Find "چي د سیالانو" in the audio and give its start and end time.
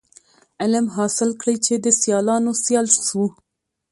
1.65-2.51